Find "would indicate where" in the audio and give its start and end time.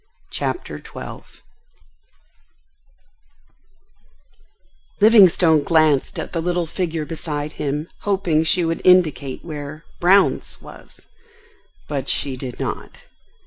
8.65-9.85